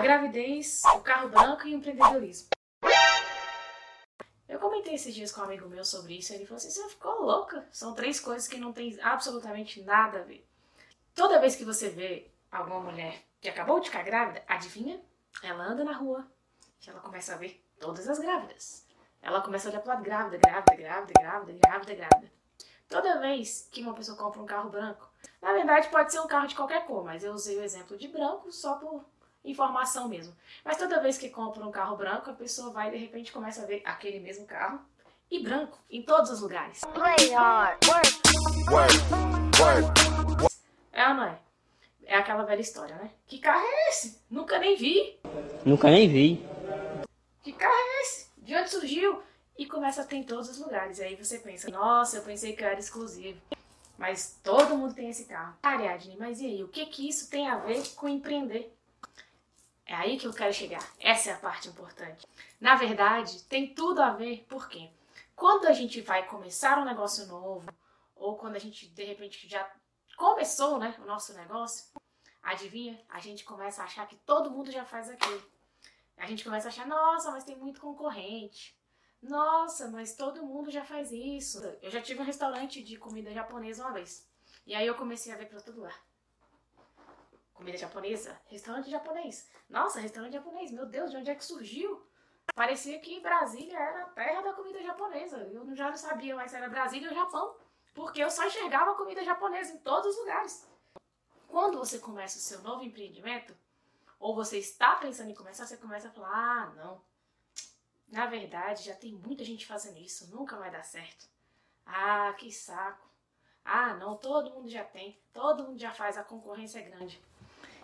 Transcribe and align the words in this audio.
A 0.00 0.02
gravidez, 0.02 0.80
o 0.96 1.00
carro 1.00 1.28
branco 1.28 1.68
e 1.68 1.74
o 1.74 1.76
empreendedorismo. 1.76 2.48
Eu 4.48 4.58
comentei 4.58 4.94
esses 4.94 5.14
dias 5.14 5.30
com 5.30 5.42
um 5.42 5.44
amigo 5.44 5.68
meu 5.68 5.84
sobre 5.84 6.16
isso 6.16 6.32
e 6.32 6.36
ele 6.36 6.46
falou 6.46 6.56
assim: 6.56 6.70
você 6.70 6.88
ficou 6.88 7.20
louca? 7.20 7.68
São 7.70 7.94
três 7.94 8.18
coisas 8.18 8.48
que 8.48 8.56
não 8.56 8.72
tem 8.72 8.98
absolutamente 9.02 9.82
nada 9.82 10.20
a 10.20 10.22
ver. 10.22 10.48
Toda 11.14 11.38
vez 11.38 11.54
que 11.54 11.66
você 11.66 11.90
vê 11.90 12.30
alguma 12.50 12.80
mulher 12.80 13.22
que 13.42 13.50
acabou 13.50 13.78
de 13.78 13.90
ficar 13.90 14.02
grávida, 14.02 14.42
adivinha? 14.48 14.98
Ela 15.42 15.64
anda 15.64 15.84
na 15.84 15.92
rua 15.92 16.26
e 16.80 16.88
ela 16.88 17.00
começa 17.00 17.34
a 17.34 17.36
ver 17.36 17.62
todas 17.78 18.08
as 18.08 18.18
grávidas. 18.18 18.86
Ela 19.20 19.42
começa 19.42 19.68
a 19.68 19.70
olhar 19.70 19.80
pro 19.82 19.90
lado 19.90 20.02
grávida, 20.02 20.38
grávida, 20.38 20.76
grávida, 20.76 21.12
grávida, 21.20 21.58
grávida, 21.58 21.94
grávida. 21.94 22.32
Toda 22.88 23.20
vez 23.20 23.68
que 23.70 23.82
uma 23.82 23.92
pessoa 23.92 24.16
compra 24.16 24.40
um 24.40 24.46
carro 24.46 24.70
branco, 24.70 25.06
na 25.42 25.52
verdade 25.52 25.90
pode 25.90 26.10
ser 26.10 26.20
um 26.20 26.26
carro 26.26 26.46
de 26.46 26.56
qualquer 26.56 26.86
cor, 26.86 27.04
mas 27.04 27.22
eu 27.22 27.34
usei 27.34 27.58
o 27.58 27.62
exemplo 27.62 27.98
de 27.98 28.08
branco 28.08 28.50
só 28.50 28.76
por 28.76 29.04
informação 29.44 30.08
mesmo. 30.08 30.34
Mas 30.64 30.76
toda 30.76 31.00
vez 31.00 31.18
que 31.18 31.28
compra 31.28 31.64
um 31.64 31.70
carro 31.70 31.96
branco, 31.96 32.30
a 32.30 32.34
pessoa 32.34 32.70
vai 32.70 32.90
de 32.90 32.96
repente 32.96 33.32
começa 33.32 33.62
a 33.62 33.66
ver 33.66 33.82
aquele 33.84 34.20
mesmo 34.20 34.46
carro 34.46 34.80
e 35.30 35.42
branco 35.42 35.78
em 35.90 36.02
todos 36.02 36.30
os 36.30 36.40
lugares. 36.40 36.80
Play 36.92 37.30
hard, 37.32 37.78
work. 37.86 39.00
É 40.92 41.08
ou 41.08 41.14
não 41.14 41.24
é? 41.24 41.38
É 42.04 42.16
aquela 42.16 42.42
velha 42.42 42.60
história, 42.60 42.96
né? 42.96 43.10
Que 43.26 43.38
carro 43.38 43.64
é 43.64 43.88
esse? 43.90 44.20
Nunca 44.28 44.58
nem 44.58 44.76
vi. 44.76 45.18
Nunca 45.64 45.88
nem 45.88 46.08
vi. 46.08 46.44
Que 47.42 47.52
carro 47.52 47.72
é 47.72 48.02
esse? 48.02 48.30
De 48.38 48.54
onde 48.54 48.68
surgiu? 48.68 49.22
E 49.56 49.66
começa 49.66 50.02
a 50.02 50.04
ter 50.04 50.16
em 50.16 50.24
todos 50.24 50.48
os 50.48 50.58
lugares. 50.58 50.98
E 50.98 51.04
aí 51.04 51.14
você 51.14 51.38
pensa, 51.38 51.70
nossa, 51.70 52.16
eu 52.16 52.22
pensei 52.22 52.54
que 52.54 52.64
eu 52.64 52.68
era 52.68 52.80
exclusivo. 52.80 53.40
Mas 53.96 54.40
todo 54.42 54.76
mundo 54.76 54.94
tem 54.94 55.10
esse 55.10 55.26
carro. 55.26 55.54
Ariadne, 55.62 56.16
mas 56.18 56.40
e 56.40 56.46
aí? 56.46 56.64
O 56.64 56.68
que 56.68 56.86
que 56.86 57.08
isso 57.08 57.30
tem 57.30 57.46
a 57.48 57.58
ver 57.58 57.80
com 57.94 58.08
empreender? 58.08 58.74
É 59.90 59.94
aí 59.96 60.16
que 60.16 60.24
eu 60.24 60.32
quero 60.32 60.54
chegar. 60.54 60.88
Essa 61.00 61.30
é 61.30 61.32
a 61.32 61.38
parte 61.38 61.68
importante. 61.68 62.24
Na 62.60 62.76
verdade, 62.76 63.42
tem 63.42 63.74
tudo 63.74 64.00
a 64.00 64.10
ver, 64.10 64.46
por 64.48 64.68
quê? 64.68 64.88
Quando 65.34 65.66
a 65.66 65.72
gente 65.72 66.00
vai 66.00 66.24
começar 66.28 66.78
um 66.78 66.84
negócio 66.84 67.26
novo, 67.26 67.68
ou 68.14 68.36
quando 68.36 68.54
a 68.54 68.58
gente 68.60 68.86
de 68.86 69.02
repente 69.02 69.48
já 69.48 69.68
começou 70.16 70.78
né, 70.78 70.94
o 71.00 71.06
nosso 71.06 71.34
negócio, 71.34 71.86
adivinha? 72.40 73.04
A 73.08 73.18
gente 73.18 73.42
começa 73.42 73.82
a 73.82 73.84
achar 73.84 74.06
que 74.06 74.14
todo 74.14 74.52
mundo 74.52 74.70
já 74.70 74.84
faz 74.84 75.10
aquilo. 75.10 75.42
A 76.16 76.26
gente 76.26 76.44
começa 76.44 76.68
a 76.68 76.70
achar, 76.70 76.86
nossa, 76.86 77.32
mas 77.32 77.42
tem 77.42 77.56
muito 77.56 77.80
concorrente. 77.80 78.78
Nossa, 79.20 79.88
mas 79.88 80.14
todo 80.14 80.46
mundo 80.46 80.70
já 80.70 80.84
faz 80.84 81.10
isso. 81.10 81.58
Eu 81.82 81.90
já 81.90 82.00
tive 82.00 82.20
um 82.20 82.24
restaurante 82.24 82.80
de 82.80 82.96
comida 82.96 83.34
japonesa 83.34 83.82
uma 83.82 83.92
vez. 83.94 84.24
E 84.64 84.72
aí 84.72 84.86
eu 84.86 84.94
comecei 84.94 85.32
a 85.32 85.36
ver 85.36 85.48
pra 85.48 85.60
todo 85.60 85.78
lugar. 85.78 86.00
Comida 87.60 87.76
japonesa? 87.76 88.40
Restaurante 88.46 88.90
japonês. 88.90 89.46
Nossa, 89.68 90.00
restaurante 90.00 90.32
japonês. 90.32 90.70
Meu 90.70 90.86
Deus, 90.86 91.10
de 91.10 91.18
onde 91.18 91.30
é 91.30 91.34
que 91.34 91.44
surgiu? 91.44 92.02
Parecia 92.54 92.98
que 93.00 93.20
Brasília 93.20 93.78
era 93.78 94.04
a 94.04 94.08
terra 94.08 94.40
da 94.40 94.54
comida 94.54 94.82
japonesa. 94.82 95.36
Eu 95.52 95.76
já 95.76 95.90
não 95.90 95.96
sabia 95.98 96.34
mais 96.34 96.50
se 96.50 96.56
era 96.56 96.70
Brasília 96.70 97.10
ou 97.10 97.14
Japão. 97.14 97.54
Porque 97.92 98.24
eu 98.24 98.30
só 98.30 98.46
enxergava 98.46 98.94
comida 98.94 99.22
japonesa 99.22 99.74
em 99.74 99.78
todos 99.80 100.14
os 100.14 100.20
lugares. 100.20 100.66
Quando 101.48 101.76
você 101.76 101.98
começa 101.98 102.38
o 102.38 102.40
seu 102.40 102.62
novo 102.62 102.82
empreendimento, 102.82 103.54
ou 104.18 104.34
você 104.34 104.56
está 104.56 104.96
pensando 104.96 105.30
em 105.30 105.34
começar, 105.34 105.66
você 105.66 105.76
começa 105.76 106.08
a 106.08 106.12
falar: 106.12 106.30
ah, 106.32 106.72
não. 106.74 107.02
Na 108.08 108.24
verdade, 108.24 108.84
já 108.84 108.94
tem 108.94 109.12
muita 109.12 109.44
gente 109.44 109.66
fazendo 109.66 109.98
isso, 109.98 110.34
nunca 110.34 110.56
vai 110.56 110.70
dar 110.70 110.82
certo. 110.82 111.28
Ah, 111.84 112.32
que 112.38 112.50
saco. 112.50 113.06
Ah, 113.62 113.92
não, 113.92 114.16
todo 114.16 114.50
mundo 114.50 114.70
já 114.70 114.82
tem, 114.82 115.20
todo 115.30 115.64
mundo 115.64 115.78
já 115.78 115.92
faz, 115.92 116.16
a 116.16 116.24
concorrência 116.24 116.78
é 116.78 116.82
grande. 116.82 117.22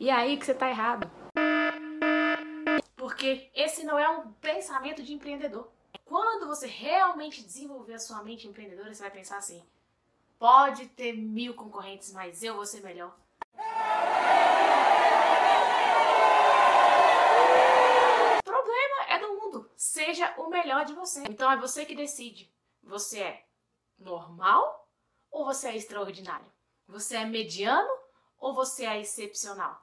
E 0.00 0.08
é 0.08 0.14
aí 0.14 0.38
que 0.38 0.46
você 0.46 0.52
está 0.52 0.66
errado. 0.66 1.10
Porque 2.96 3.50
esse 3.54 3.84
não 3.84 3.98
é 3.98 4.08
um 4.08 4.32
pensamento 4.32 5.02
de 5.02 5.12
empreendedor. 5.12 5.70
Quando 6.06 6.46
você 6.46 6.66
realmente 6.66 7.42
desenvolver 7.42 7.92
a 7.92 7.98
sua 7.98 8.22
mente 8.22 8.48
empreendedora, 8.48 8.94
você 8.94 9.02
vai 9.02 9.10
pensar 9.10 9.36
assim: 9.36 9.62
pode 10.38 10.86
ter 10.88 11.12
mil 11.12 11.52
concorrentes, 11.52 12.14
mas 12.14 12.42
eu 12.42 12.54
vou 12.54 12.64
ser 12.64 12.80
melhor. 12.80 13.14
O 18.38 18.42
problema 18.42 19.04
é 19.10 19.18
do 19.18 19.34
mundo. 19.34 19.70
Seja 19.76 20.34
o 20.38 20.48
melhor 20.48 20.86
de 20.86 20.94
você. 20.94 21.24
Então 21.28 21.52
é 21.52 21.58
você 21.58 21.84
que 21.84 21.94
decide. 21.94 22.50
Você 22.82 23.20
é 23.20 23.44
normal 23.98 24.88
ou 25.30 25.44
você 25.44 25.68
é 25.68 25.76
extraordinário? 25.76 26.50
Você 26.88 27.16
é 27.16 27.26
mediano 27.26 27.99
ou 28.40 28.54
você 28.54 28.86
é 28.86 29.00
excepcional? 29.00 29.78